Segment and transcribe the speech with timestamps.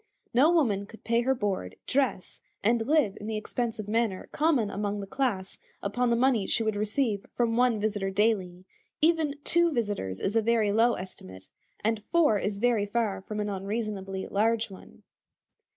[0.33, 4.99] No woman could pay her board, dress, and live in the expensive manner common among
[4.99, 8.65] the class upon the money she would receive from one visitor daily;
[8.99, 11.49] even two visitors is a very low estimate,
[11.83, 15.03] and four is very far from an unreasonably large one.